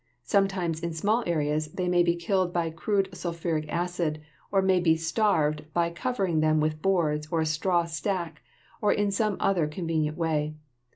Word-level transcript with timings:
Sometimes 0.23 0.79
in 0.79 0.93
small 0.93 1.23
areas 1.27 1.67
they 1.73 1.87
may 1.87 2.01
be 2.01 2.15
killed 2.15 2.51
by 2.51 2.71
crude 2.71 3.09
sulphuric 3.15 3.69
acid 3.69 4.19
or 4.51 4.63
may 4.63 4.79
be 4.79 4.97
starved 4.97 5.71
by 5.75 5.91
covering 5.91 6.39
them 6.39 6.59
with 6.59 6.81
boards 6.81 7.27
or 7.29 7.39
a 7.41 7.45
straw 7.45 7.85
stack 7.85 8.41
or 8.81 8.91
in 8.91 9.11
some 9.11 9.37
other 9.39 9.67
convenient 9.67 10.17
way. 10.17 10.55